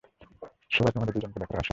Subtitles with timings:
[0.71, 1.69] সবাই তোমাদের দুজনকে দেখার আশায় আছে।